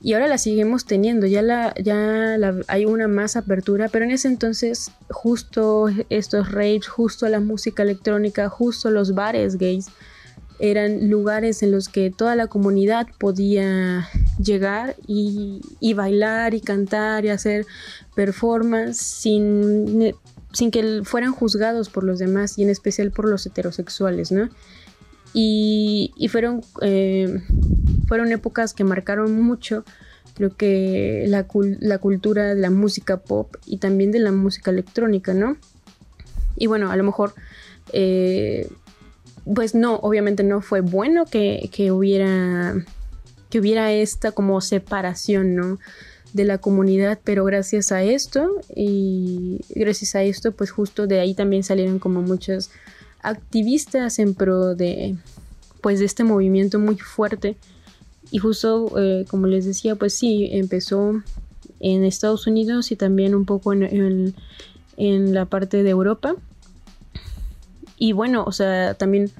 Y 0.00 0.12
ahora 0.12 0.28
la 0.28 0.38
seguimos 0.38 0.84
teniendo, 0.84 1.26
ya, 1.26 1.42
la, 1.42 1.74
ya 1.82 2.36
hay 2.68 2.84
una 2.84 3.08
más 3.08 3.34
apertura, 3.34 3.88
pero 3.88 4.04
en 4.04 4.12
ese 4.12 4.28
entonces 4.28 4.92
justo 5.10 5.88
estos 6.08 6.52
raves, 6.52 6.86
justo 6.86 7.28
la 7.28 7.40
música 7.40 7.82
electrónica, 7.82 8.48
justo 8.48 8.92
los 8.92 9.14
bares 9.14 9.58
gays, 9.58 9.86
eran 10.60 11.08
lugares 11.10 11.64
en 11.64 11.72
los 11.72 11.88
que 11.88 12.10
toda 12.10 12.36
la 12.36 12.46
comunidad 12.46 13.08
podía 13.18 14.08
llegar 14.40 14.94
y, 15.06 15.60
y 15.80 15.94
bailar 15.94 16.54
y 16.54 16.60
cantar 16.60 17.24
y 17.24 17.30
hacer 17.30 17.66
performance 18.14 18.98
sin 18.98 20.14
sin 20.52 20.70
que 20.70 21.02
fueran 21.04 21.32
juzgados 21.32 21.90
por 21.90 22.04
los 22.04 22.18
demás 22.18 22.58
y 22.58 22.62
en 22.62 22.70
especial 22.70 23.10
por 23.10 23.28
los 23.28 23.44
heterosexuales, 23.46 24.32
¿no? 24.32 24.48
Y, 25.34 26.28
fueron, 26.30 26.62
eh, 26.80 27.42
fueron 28.06 28.32
épocas 28.32 28.72
que 28.72 28.82
marcaron 28.82 29.40
mucho, 29.40 29.84
creo 30.34 30.56
que 30.56 31.26
la, 31.28 31.46
la, 31.80 31.98
cultura 31.98 32.54
de 32.54 32.60
la 32.60 32.70
música 32.70 33.18
pop 33.18 33.54
y 33.66 33.76
también 33.76 34.10
de 34.10 34.20
la 34.20 34.32
música 34.32 34.70
electrónica, 34.70 35.34
¿no? 35.34 35.56
Y 36.56 36.66
bueno, 36.66 36.90
a 36.90 36.96
lo 36.96 37.04
mejor, 37.04 37.34
eh, 37.92 38.68
pues 39.54 39.74
no, 39.74 39.96
obviamente 39.96 40.42
no 40.42 40.60
fue 40.60 40.80
bueno 40.80 41.24
que, 41.26 41.68
que, 41.72 41.92
hubiera, 41.92 42.74
que 43.50 43.60
hubiera 43.60 43.92
esta 43.92 44.32
como 44.32 44.60
separación, 44.60 45.54
¿no? 45.54 45.78
De 46.32 46.44
la 46.44 46.58
comunidad, 46.58 47.18
pero 47.24 47.44
gracias 47.44 47.92
a 47.92 48.02
esto 48.02 48.48
y 48.74 49.60
gracias 49.70 50.14
a 50.14 50.22
esto 50.22 50.52
pues 50.52 50.70
justo 50.70 51.06
de 51.06 51.20
ahí 51.20 51.34
también 51.34 51.62
salieron 51.64 51.98
como 51.98 52.22
muchos 52.22 52.70
activistas 53.22 54.18
en 54.18 54.34
pro 54.34 54.74
de 54.74 55.16
pues 55.80 56.00
de 56.00 56.04
este 56.04 56.24
movimiento 56.24 56.78
muy 56.78 56.96
fuerte 56.96 57.56
y 58.30 58.38
justo 58.38 58.92
eh, 58.98 59.24
como 59.28 59.46
les 59.46 59.64
decía 59.64 59.96
pues 59.96 60.12
sí 60.12 60.50
empezó 60.52 61.22
en 61.80 62.04
Estados 62.04 62.46
Unidos 62.46 62.90
y 62.92 62.96
también 62.96 63.34
un 63.34 63.44
poco 63.44 63.72
en, 63.72 64.34
en, 64.96 65.34
la 65.34 65.44
parte 65.46 65.82
de 65.82 65.90
Europa. 65.90 66.34
Y 67.98 68.12
bueno, 68.12 68.44
o 68.46 68.52
sea, 68.52 68.94
también 68.94 69.30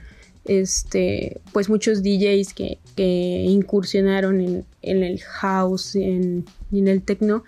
este, 0.44 1.40
pues 1.52 1.68
muchos 1.68 2.02
DJs 2.02 2.54
que, 2.54 2.78
que 2.96 3.44
incursionaron 3.48 4.40
en, 4.40 4.64
en, 4.90 5.02
el 5.02 5.20
house, 5.20 5.96
en, 5.96 6.44
en 6.72 6.88
el 6.88 7.02
techno, 7.02 7.44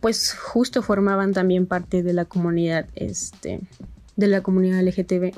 pues 0.00 0.34
justo 0.34 0.82
formaban 0.82 1.32
también 1.32 1.66
parte 1.66 2.02
de 2.02 2.12
la 2.12 2.24
comunidad, 2.24 2.86
este, 2.94 3.60
de 4.16 4.26
la 4.26 4.42
comunidad 4.42 4.82
LGTB 4.82 5.32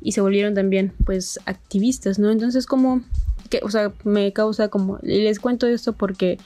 y 0.00 0.12
se 0.12 0.20
volvieron 0.20 0.54
también 0.54 0.92
pues 1.04 1.38
activistas, 1.46 2.18
¿no? 2.18 2.30
Entonces 2.30 2.66
como, 2.66 3.02
que, 3.48 3.60
o 3.62 3.70
sea, 3.70 3.92
me 4.04 4.32
causa 4.32 4.68
como, 4.68 4.98
y 5.02 5.22
les 5.22 5.38
cuento 5.38 5.66
esto 5.66 5.92
porque 5.92 6.38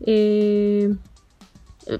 eh, 0.00 0.94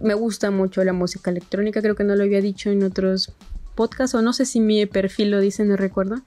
me 0.02 0.14
gusta 0.14 0.50
mucho 0.50 0.84
la 0.84 0.92
música 0.92 1.30
electrónica, 1.30 1.82
creo 1.82 1.96
que 1.96 2.04
no 2.04 2.14
lo 2.14 2.22
había 2.22 2.40
dicho 2.40 2.70
en 2.70 2.82
otros 2.84 3.32
podcasts 3.74 4.14
o 4.14 4.22
no 4.22 4.32
sé 4.32 4.44
si 4.44 4.60
mi 4.60 4.86
perfil 4.86 5.30
lo 5.30 5.40
dice, 5.40 5.64
no 5.64 5.76
recuerdo. 5.76 6.22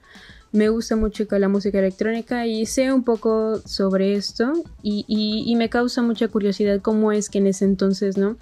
Me 0.52 0.68
gusta 0.68 0.96
mucho 0.96 1.26
la 1.30 1.48
música 1.48 1.78
electrónica 1.78 2.46
y 2.46 2.66
sé 2.66 2.92
un 2.92 3.04
poco 3.04 3.60
sobre 3.66 4.14
esto 4.14 4.52
y, 4.82 5.54
me 5.56 5.68
causa 5.68 6.02
mucha 6.02 6.28
curiosidad 6.28 6.80
cómo 6.80 7.12
es 7.12 7.28
que 7.28 7.38
en 7.38 7.48
ese 7.48 7.64
entonces, 7.64 8.16
¿no? 8.16 8.36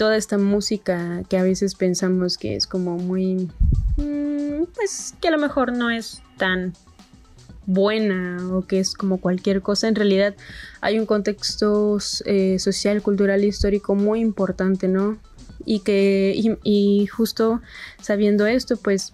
toda 0.00 0.16
esta 0.16 0.38
música 0.38 1.24
que 1.28 1.36
a 1.36 1.42
veces 1.42 1.74
pensamos 1.74 2.38
que 2.38 2.56
es 2.56 2.66
como 2.66 2.96
muy, 2.96 3.50
mm, 3.98 4.64
pues 4.74 5.14
que 5.20 5.28
a 5.28 5.30
lo 5.30 5.36
mejor 5.36 5.74
no 5.74 5.90
es 5.90 6.22
tan 6.38 6.72
buena 7.66 8.38
o 8.50 8.66
que 8.66 8.80
es 8.80 8.94
como 8.94 9.20
cualquier 9.20 9.60
cosa, 9.60 9.88
en 9.88 9.94
realidad 9.94 10.34
hay 10.80 10.98
un 10.98 11.04
contexto 11.04 11.98
eh, 12.24 12.58
social, 12.58 13.02
cultural, 13.02 13.44
histórico 13.44 13.94
muy 13.94 14.20
importante, 14.20 14.88
¿no? 14.88 15.18
Y 15.66 15.80
que, 15.80 16.34
y, 16.64 17.06
justo 17.06 17.60
sabiendo 18.00 18.46
esto, 18.46 18.78
pues 18.78 19.12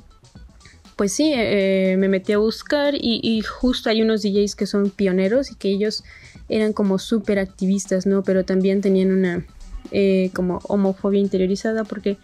pues 0.96 1.12
sí, 1.12 1.32
eh, 1.34 1.96
me 1.98 2.08
metí 2.08 2.32
a 2.32 2.38
buscar 2.38 2.94
y, 2.96 3.42
justo 3.42 3.90
hay 3.90 4.00
unos 4.02 4.22
DJs 4.22 4.56
que 4.56 4.66
son 4.66 4.90
pioneros 4.90 5.52
y 5.52 5.54
que 5.54 5.68
ellos 5.68 6.04
eran 6.48 6.72
como 6.72 6.98
súper 6.98 7.38
activistas, 7.38 8.06
¿no? 8.06 8.22
Pero 8.22 8.44
también 8.44 8.80
tenían 8.80 9.12
una, 9.12 9.46
eh, 9.90 10.30
como 10.34 10.58
homofobia 10.64 11.20
interiorizada 11.20 11.84
porque 11.84 12.16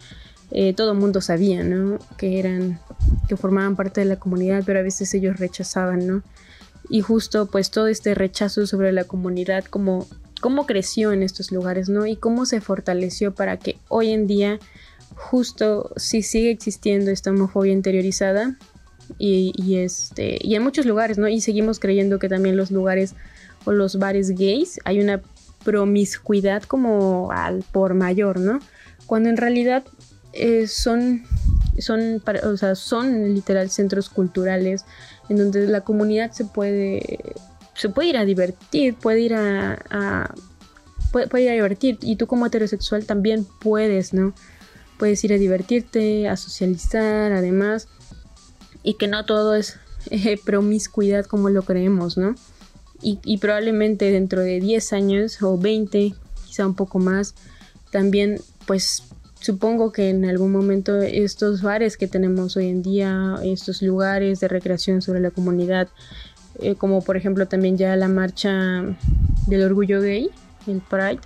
eh, 0.52 0.72
todo 0.72 0.92
el 0.92 0.98
mundo 0.98 1.20
sabía, 1.20 1.62
¿no? 1.62 1.98
Que 2.16 2.38
eran, 2.38 2.80
que 3.28 3.36
formaban 3.36 3.76
parte 3.76 4.00
de 4.00 4.06
la 4.06 4.16
comunidad, 4.16 4.62
pero 4.64 4.78
a 4.78 4.82
veces 4.82 5.12
ellos 5.12 5.38
rechazaban, 5.38 6.06
¿no? 6.06 6.22
Y 6.88 7.02
justo 7.02 7.46
pues 7.46 7.70
todo 7.70 7.88
este 7.88 8.14
rechazo 8.14 8.66
sobre 8.66 8.90
la 8.92 9.04
comunidad, 9.04 9.64
como 9.64 10.06
cómo 10.40 10.66
creció 10.66 11.12
en 11.12 11.22
estos 11.22 11.52
lugares, 11.52 11.90
¿no? 11.90 12.06
Y 12.06 12.16
cómo 12.16 12.46
se 12.46 12.60
fortaleció 12.60 13.34
para 13.34 13.58
que 13.58 13.78
hoy 13.88 14.10
en 14.10 14.26
día 14.26 14.58
justo 15.16 15.90
si 15.96 16.22
sigue 16.22 16.50
existiendo 16.50 17.10
esta 17.10 17.30
homofobia 17.30 17.72
interiorizada 17.72 18.56
y, 19.18 19.76
este 19.76 20.38
y 20.40 20.54
en 20.54 20.62
muchos 20.62 20.86
lugares, 20.86 21.18
¿no? 21.18 21.28
Y 21.28 21.40
seguimos 21.40 21.78
creyendo 21.78 22.18
que 22.18 22.28
también 22.28 22.56
los 22.56 22.70
lugares 22.70 23.14
o 23.64 23.72
los 23.72 23.98
bares 23.98 24.30
gays 24.30 24.80
hay 24.84 25.00
una 25.00 25.20
promiscuidad 25.64 26.62
como 26.62 27.30
al 27.32 27.64
por 27.72 27.94
mayor, 27.94 28.38
¿no? 28.38 28.58
Cuando 29.06 29.28
en 29.28 29.36
realidad 29.36 29.84
eh, 30.32 30.66
son, 30.66 31.22
son, 31.78 32.22
o 32.44 32.56
sea, 32.56 32.74
son 32.74 33.34
literal 33.34 33.70
centros 33.70 34.08
culturales 34.08 34.84
en 35.28 35.36
donde 35.36 35.66
la 35.66 35.82
comunidad 35.82 36.32
se 36.32 36.44
puede, 36.44 37.18
se 37.74 37.88
puede 37.88 38.08
ir 38.08 38.16
a 38.16 38.24
divertir, 38.24 38.94
puede 38.94 39.20
ir 39.20 39.34
a, 39.34 40.34
puede, 41.12 41.42
ir 41.42 41.50
a 41.50 41.54
divertir 41.54 41.98
y 42.00 42.16
tú 42.16 42.26
como 42.26 42.46
heterosexual 42.46 43.04
también 43.04 43.46
puedes, 43.60 44.14
¿no? 44.14 44.34
Puedes 45.02 45.24
ir 45.24 45.32
a 45.32 45.36
divertirte, 45.36 46.28
a 46.28 46.36
socializar, 46.36 47.32
además, 47.32 47.88
y 48.84 48.94
que 48.94 49.08
no 49.08 49.24
todo 49.24 49.56
es 49.56 49.80
eh, 50.10 50.38
promiscuidad 50.44 51.26
como 51.26 51.50
lo 51.50 51.62
creemos, 51.62 52.16
¿no? 52.16 52.36
y, 53.02 53.38
probablemente 53.38 54.10
dentro 54.10 54.40
de 54.42 54.60
10 54.60 54.92
años 54.92 55.42
o 55.42 55.58
20, 55.58 56.14
quizá 56.46 56.66
un 56.66 56.74
poco 56.74 56.98
más, 56.98 57.34
también 57.90 58.40
pues 58.66 59.02
supongo 59.40 59.90
que 59.90 60.10
en 60.10 60.24
algún 60.24 60.52
momento 60.52 60.96
estos 61.02 61.62
bares 61.62 61.96
que 61.96 62.06
tenemos 62.06 62.56
hoy 62.56 62.68
en 62.68 62.82
día, 62.82 63.34
estos 63.42 63.82
lugares 63.82 64.38
de 64.38 64.48
recreación 64.48 65.02
sobre 65.02 65.20
la 65.20 65.32
comunidad, 65.32 65.88
eh, 66.60 66.76
como 66.76 67.02
por 67.02 67.16
ejemplo 67.16 67.48
también 67.48 67.76
ya 67.76 67.96
la 67.96 68.08
marcha 68.08 68.84
del 69.48 69.62
orgullo 69.64 70.00
gay, 70.00 70.30
el 70.68 70.80
Pride, 70.80 71.20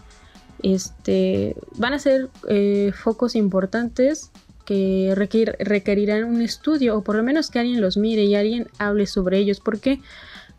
este, 0.63 1.57
van 1.77 1.95
a 1.95 1.99
ser 1.99 2.31
eh, 2.49 2.93
focos 2.95 3.35
importantes 3.35 4.31
que 4.65 5.13
requerirán 5.15 6.25
un 6.25 6.43
estudio 6.43 6.99
o 6.99 7.03
por 7.03 7.15
lo 7.15 7.23
menos 7.23 7.51
que 7.51 7.61
alguien 7.61 7.81
los 7.81 7.97
mire 7.97 8.25
y 8.25 8.35
alguien 8.35 8.67
hable 8.79 9.07
sobre 9.07 9.39
ellos. 9.39 9.61
¿Por 9.61 9.79
qué? 9.79 10.01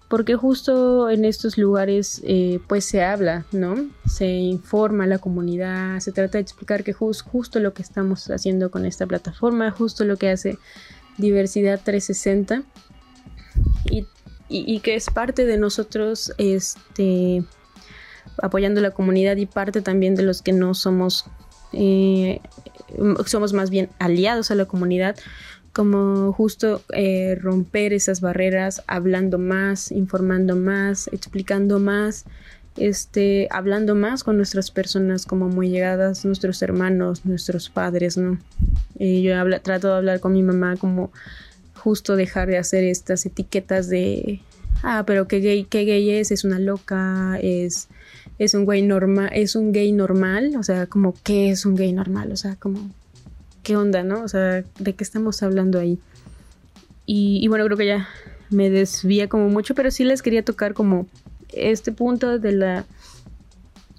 porque 0.08 0.36
justo 0.36 1.10
en 1.10 1.26
estos 1.26 1.58
lugares 1.58 2.22
eh, 2.26 2.60
pues 2.68 2.86
se 2.86 3.04
habla, 3.04 3.46
¿no? 3.52 3.76
Se 4.08 4.26
informa 4.26 5.04
a 5.04 5.08
la 5.08 5.20
comunidad, 5.20 6.00
se 6.00 6.12
trata 6.12 6.38
de 6.38 6.44
explicar 6.44 6.84
que 6.84 6.94
justo 6.94 7.60
lo 7.60 7.74
que 7.74 7.82
estamos 7.82 8.30
haciendo 8.30 8.72
con 8.72 8.86
esta 8.86 9.06
plataforma, 9.06 9.72
justo 9.72 10.06
lo 10.06 10.18
que 10.18 10.30
hace 10.30 10.58
Diversidad 11.18 11.82
360 11.84 12.64
y, 14.50 14.80
que 14.80 14.96
es 14.96 15.10
parte 15.10 15.46
de 15.46 15.58
nosotros 15.58 16.32
este, 16.38 17.44
apoyando 18.42 18.82
la 18.82 18.92
comunidad 18.92 19.38
y 19.38 19.46
parte 19.46 19.82
también 19.82 20.16
de 20.16 20.24
los 20.24 20.42
que 20.42 20.54
no 20.54 20.74
somos, 20.74 21.26
eh, 21.74 22.40
somos 23.26 23.54
más 23.54 23.70
bien 23.70 23.90
aliados 24.00 24.52
a 24.52 24.56
la 24.56 24.66
comunidad 24.66 25.16
como 25.78 26.34
justo 26.34 26.82
eh, 26.92 27.38
romper 27.40 27.94
esas 27.94 28.20
barreras, 28.20 28.82
hablando 28.88 29.38
más, 29.38 29.92
informando 29.92 30.56
más, 30.56 31.08
explicando 31.14 31.78
más, 31.78 32.26
este, 32.78 33.48
hablando 33.52 33.94
más 33.94 34.24
con 34.24 34.38
nuestras 34.38 34.72
personas 34.72 35.28
como 35.28 35.50
muy 35.50 35.70
llegadas, 35.70 36.26
nuestros 36.26 36.64
hermanos, 36.64 37.26
nuestros 37.26 37.70
padres, 37.70 38.18
¿no? 38.18 38.40
Eh, 38.98 39.22
yo 39.22 39.36
trato 39.62 39.90
de 39.90 39.98
hablar 39.98 40.20
con 40.20 40.34
mi 40.34 40.42
mamá 40.42 40.78
como 40.78 41.12
justo 41.76 42.16
dejar 42.16 42.48
de 42.48 42.58
hacer 42.58 42.84
estas 42.84 43.28
etiquetas 43.28 43.88
de, 43.88 44.42
ah, 44.84 45.04
pero 45.06 45.28
qué 45.28 45.40
gay, 45.40 45.66
qué 45.66 45.86
gay 45.86 46.10
es, 46.12 46.32
es 46.32 46.44
una 46.44 46.60
loca, 46.60 47.38
es, 47.42 47.88
es 48.40 48.54
un 48.54 48.66
gay 48.66 48.82
normal, 48.82 49.30
es 49.34 49.56
un 49.56 49.72
gay 49.72 49.92
normal, 49.92 50.56
o 50.58 50.64
sea, 50.64 50.86
como 50.86 51.14
qué 51.24 51.50
es 51.50 51.66
un 51.66 51.76
gay 51.76 51.92
normal, 51.94 52.32
o 52.32 52.38
sea, 52.38 52.56
como 52.56 52.90
qué 53.64 53.76
onda, 53.76 54.04
¿no? 54.04 54.24
O 54.24 54.28
sea, 54.28 54.64
de 54.80 54.94
qué 54.94 55.04
estamos 55.04 55.44
hablando 55.44 55.80
ahí. 55.80 56.00
Y, 57.06 57.48
bueno, 57.48 57.66
creo 57.66 57.78
que 57.78 57.86
ya 57.86 58.08
me 58.50 58.70
desvía 58.70 59.30
como 59.30 59.50
mucho, 59.50 59.76
pero 59.76 59.92
sí 59.92 60.04
les 60.04 60.22
quería 60.22 60.44
tocar 60.44 60.74
como 60.74 61.08
este 61.54 61.92
punto 61.92 62.38
de 62.38 62.52
la 62.52 62.86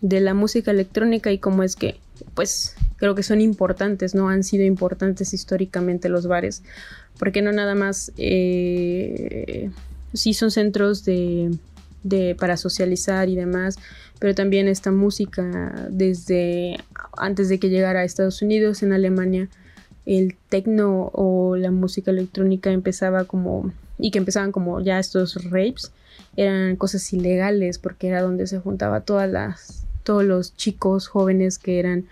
de 0.01 0.21
la 0.21 0.33
música 0.33 0.71
electrónica 0.71 1.33
y 1.33 1.39
cómo 1.39 1.63
es 1.63 1.75
que, 1.75 1.97
pues, 2.35 2.77
creo 2.97 3.15
que 3.15 3.23
son 3.23 3.41
importantes, 3.41 4.15
¿no? 4.15 4.29
Han 4.29 4.45
sido 4.45 4.65
importantes 4.65 5.35
históricamente 5.35 6.09
los 6.09 6.27
bares, 6.27 6.63
porque 7.19 7.43
no 7.43 7.53
nada 7.53 7.75
más, 7.75 8.13
eh, 8.17 9.71
sí 10.13 10.35
son 10.35 10.51
centros 10.51 11.05
de, 11.05 11.57
de, 12.03 12.35
para 12.39 12.57
socializar 12.57 13.29
y 13.29 13.37
demás, 13.37 13.77
pero 14.19 14.35
también 14.35 14.69
esta 14.69 14.91
música 14.91 15.87
desde 15.91 16.79
antes 17.17 17.49
de 17.49 17.59
que 17.59 17.69
llegara 17.69 18.01
a 18.01 18.05
Estados 18.05 18.43
Unidos, 18.43 18.83
en 18.83 18.93
Alemania, 18.93 19.49
el 20.07 20.37
techno 20.49 21.11
o 21.13 21.57
la 21.57 21.71
música 21.71 22.11
electrónica 22.11 22.71
empezaba 22.71 23.25
como 23.25 23.73
y 23.99 24.11
que 24.11 24.19
empezaban 24.19 24.53
como 24.53 24.81
ya 24.81 24.99
estos 24.99 25.51
rapes 25.51 25.93
eran 26.37 26.77
cosas 26.77 27.13
ilegales 27.13 27.79
porque 27.79 28.09
era 28.09 28.23
donde 28.23 28.47
se 28.47 28.59
juntaba 28.59 29.01
todas 29.01 29.31
las 29.31 29.87
todos 30.05 30.25
los 30.25 30.57
chicos 30.57 31.09
jóvenes 31.09 31.59
que 31.59 31.79
eran 31.79 32.07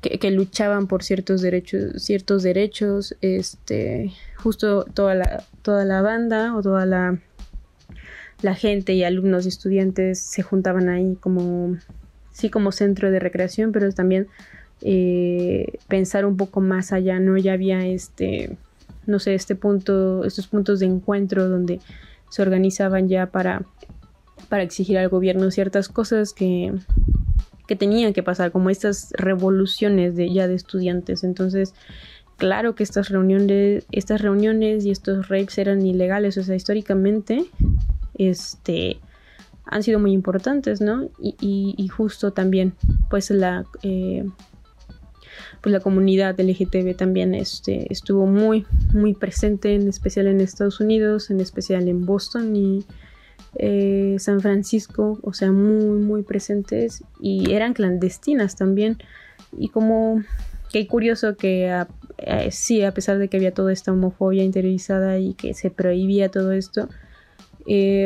que, 0.00 0.30
luchaban 0.30 0.86
por 0.86 1.02
ciertos 1.02 1.40
derechos 1.40 2.02
ciertos 2.02 2.42
derechos 2.42 3.16
este 3.20 4.12
justo 4.36 4.84
toda 4.84 5.14
la 5.14 5.44
toda 5.62 5.84
la 5.84 6.02
banda 6.02 6.54
o 6.54 6.62
toda 6.62 6.86
la 6.86 7.18
la 8.42 8.54
gente 8.54 8.92
y 8.92 9.02
alumnos 9.02 9.46
y 9.46 9.48
estudiantes 9.48 10.20
se 10.20 10.42
juntaban 10.42 10.88
ahí 10.88 11.16
como 11.20 11.76
sí 12.38 12.50
como 12.50 12.70
centro 12.70 13.10
de 13.10 13.18
recreación, 13.18 13.72
pero 13.72 13.90
también 13.92 14.28
eh, 14.82 15.78
pensar 15.88 16.24
un 16.24 16.36
poco 16.36 16.60
más 16.60 16.92
allá, 16.92 17.18
¿no? 17.18 17.36
Ya 17.36 17.54
había 17.54 17.84
este, 17.84 18.56
no 19.06 19.18
sé, 19.18 19.34
este 19.34 19.56
punto, 19.56 20.24
estos 20.24 20.46
puntos 20.46 20.78
de 20.78 20.86
encuentro 20.86 21.48
donde 21.48 21.80
se 22.30 22.42
organizaban 22.42 23.08
ya 23.08 23.26
para, 23.26 23.62
para 24.48 24.62
exigir 24.62 24.98
al 24.98 25.08
gobierno 25.08 25.50
ciertas 25.50 25.88
cosas 25.88 26.32
que, 26.32 26.72
que 27.68 27.76
tenían 27.76 28.14
que 28.14 28.24
pasar, 28.24 28.50
como 28.50 28.70
estas 28.70 29.12
revoluciones 29.12 30.16
de 30.16 30.32
ya 30.32 30.48
de 30.48 30.54
estudiantes. 30.54 31.22
Entonces, 31.22 31.74
claro 32.38 32.74
que 32.74 32.82
estas 32.82 33.10
reuniones, 33.10 33.86
estas 33.92 34.22
reuniones 34.22 34.84
y 34.86 34.90
estos 34.90 35.28
rapes 35.28 35.58
eran 35.58 35.84
ilegales, 35.84 36.38
o 36.38 36.42
sea, 36.42 36.56
históricamente, 36.56 37.44
este, 38.14 38.98
han 39.66 39.82
sido 39.82 40.00
muy 40.00 40.12
importantes, 40.12 40.80
¿no? 40.80 41.10
Y, 41.20 41.88
justo 41.88 42.32
también, 42.32 42.72
pues 43.10 43.30
la, 43.30 43.66
eh, 43.82 44.24
pues 45.60 45.70
la 45.70 45.80
comunidad 45.80 46.40
LGTB 46.40 46.96
también 46.96 47.34
este, 47.34 47.92
estuvo 47.92 48.24
muy, 48.26 48.64
muy 48.94 49.12
presente, 49.12 49.74
en 49.74 49.88
especial 49.88 50.26
en 50.26 50.40
Estados 50.40 50.80
Unidos, 50.80 51.30
en 51.30 51.40
especial 51.40 51.86
en 51.86 52.06
Boston 52.06 52.56
y 52.56 52.86
eh, 53.54 54.16
San 54.18 54.40
Francisco, 54.40 55.18
o 55.22 55.32
sea, 55.32 55.52
muy, 55.52 56.00
muy 56.00 56.22
presentes 56.22 57.02
y 57.20 57.52
eran 57.52 57.74
clandestinas 57.74 58.56
también. 58.56 58.98
Y 59.56 59.68
como 59.68 60.22
qué 60.72 60.86
curioso 60.86 61.36
que 61.36 61.84
eh, 62.18 62.50
sí, 62.50 62.82
a 62.82 62.92
pesar 62.92 63.18
de 63.18 63.28
que 63.28 63.36
había 63.36 63.54
toda 63.54 63.72
esta 63.72 63.92
homofobia 63.92 64.44
interiorizada 64.44 65.18
y 65.18 65.34
que 65.34 65.54
se 65.54 65.70
prohibía 65.70 66.30
todo 66.30 66.52
esto, 66.52 66.88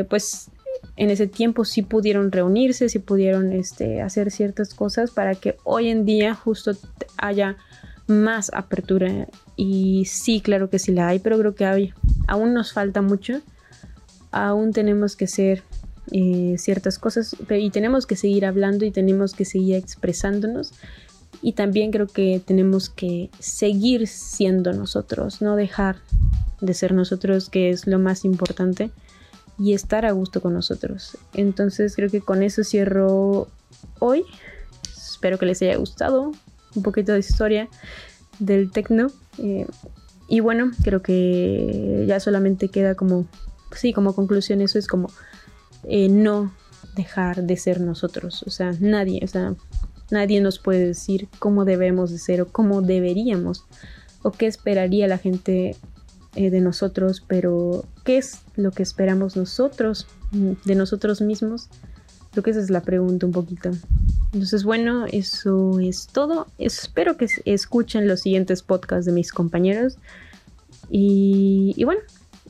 pues 0.09 0.51
en 0.97 1.11
ese 1.11 1.27
tiempo 1.27 1.65
sí 1.65 1.83
pudieron 1.83 2.33
reunirse, 2.33 2.89
sí 2.89 2.99
pudieron 2.99 3.53
este, 3.53 4.03
hacer 4.03 4.31
ciertas 4.31 4.75
cosas 4.75 5.11
para 5.11 5.35
que 5.35 5.57
hoy 5.65 5.89
en 5.89 6.05
día 6.05 6.35
justo 6.35 6.73
haya 7.17 7.57
más 8.07 8.51
apertura. 8.53 9.29
Y 9.57 10.05
sí, 10.07 10.41
claro 10.41 10.71
que 10.71 10.79
sí 10.79 10.93
la 10.93 11.09
hay, 11.09 11.19
pero 11.19 11.39
creo 11.39 11.55
que 11.55 11.93
aún 12.27 12.55
nos 12.55 12.73
falta 12.73 13.01
mucho. 13.03 13.41
Aún 14.33 14.73
tenemos 14.73 15.17
que 15.17 15.27
hacer 15.27 15.63
eh, 16.11 16.57
ciertas 16.59 16.99
cosas 16.99 17.37
y 17.49 17.71
tenemos 17.71 18.07
que 18.07 18.17
seguir 18.17 18.45
hablando 18.45 18.85
y 18.85 18.91
tenemos 18.91 19.35
que 19.35 19.45
seguir 19.45 19.77
expresándonos. 19.77 20.73
Y 21.41 21.53
también 21.53 21.91
creo 21.91 22.07
que 22.07 22.43
tenemos 22.45 22.89
que 22.89 23.31
seguir 23.39 24.07
siendo 24.07 24.73
nosotros, 24.73 25.41
no 25.43 25.57
dejar 25.57 25.97
de 26.61 26.75
ser 26.75 26.93
nosotros, 26.93 27.49
que 27.49 27.71
es 27.71 27.87
lo 27.87 27.99
más 27.99 28.25
importante 28.25 28.91
y 29.59 29.75
estar 29.75 30.07
a 30.07 30.13
gusto 30.13 30.41
con 30.41 30.55
nosotros. 30.55 31.17
Entonces 31.35 31.97
creo 31.97 32.11
que 32.11 32.21
con 32.21 32.43
eso 32.43 32.65
cierro 32.65 33.49
hoy. 33.99 34.25
Espero 34.97 35.39
que 35.39 35.47
les 35.47 35.63
haya 35.63 35.77
gustado 35.77 36.33
un 36.75 36.83
poquito 36.83 37.13
de 37.13 37.21
historia 37.21 37.69
del 38.39 38.71
tecno. 38.71 39.09
Eh, 39.39 39.67
y 40.29 40.41
bueno, 40.41 40.71
creo 40.83 41.03
que 41.03 42.05
ya 42.07 42.21
solamente 42.21 42.69
queda 42.69 42.95
como, 42.95 43.27
sí, 43.75 43.93
como 43.93 44.15
conclusión 44.15 44.61
eso 44.61 44.79
es 44.79 44.87
como 44.87 45.11
eh, 45.85 46.09
no 46.09 46.53
dejar 46.97 47.45
de 47.45 47.57
ser 47.57 47.81
nosotros. 47.81 48.43
O 48.47 48.51
sea, 48.51 48.73
nadie, 48.81 49.21
o 49.25 49.29
sea, 49.29 49.55
nadie 50.11 50.41
nos 50.41 50.59
puede 50.59 50.87
decir 50.87 51.29
cómo 51.39 51.65
debemos 51.65 52.11
de 52.11 52.19
ser 52.19 52.43
o 52.43 52.49
cómo 52.49 52.83
deberíamos 52.83 53.65
o 54.23 54.31
qué 54.31 54.47
esperaría 54.47 55.09
la 55.09 55.19
gente 55.19 55.77
eh, 56.35 56.51
de 56.51 56.61
nosotros, 56.61 57.23
pero 57.27 57.85
¿qué 58.05 58.19
es 58.19 58.41
lo 58.57 58.71
que 58.71 58.83
esperamos 58.83 59.37
nosotros 59.37 60.07
mm, 60.31 60.53
de 60.65 60.75
nosotros 60.75 61.21
mismos? 61.21 61.69
Creo 62.31 62.43
que 62.43 62.51
esa 62.53 62.61
es 62.61 62.71
la 62.71 62.81
pregunta 62.81 63.27
un 63.27 63.33
poquito. 63.33 63.71
Entonces, 64.33 64.65
bueno, 64.65 65.05
eso 65.13 65.79
es 65.79 66.07
todo. 66.07 66.47
Espero 66.57 67.19
que 67.19 67.27
escuchen 67.45 68.09
los 68.09 68.21
siguientes 68.21 68.63
podcasts 68.63 69.05
de 69.05 69.13
mis 69.13 69.31
compañeros. 69.31 69.99
Y, 70.89 71.83
bueno, 71.85 72.01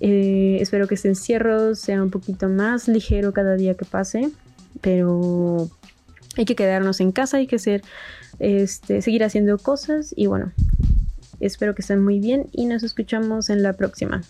eh, 0.03 0.59
espero 0.61 0.87
que 0.87 0.97
este 0.97 1.09
encierro 1.09 1.75
sea 1.75 2.03
un 2.03 2.11
poquito 2.11 2.49
más 2.49 2.89
ligero 2.89 3.33
cada 3.33 3.57
día 3.57 3.75
que 3.75 3.85
pase. 3.85 4.31
Pero 4.81 5.71
hay 6.37 6.45
que 6.45 6.57
quedarnos 6.57 7.01
en 7.01 7.13
casa, 7.13 7.39
hay 7.39 7.47
que 7.47 7.57
este, 8.39 9.03
seguir 9.03 9.25
haciendo 9.25 9.57
cosas. 9.59 10.13
Y 10.17 10.27
bueno, 10.27 10.53
Espero 11.43 11.75
que 11.75 11.83
estén 11.83 12.05
muy 12.05 12.21
bien 12.21 12.47
y 12.53 12.67
nos 12.67 12.85
escuchamos 12.85 13.51
en 13.51 13.65
la 13.65 13.73
próxima. 13.73 14.23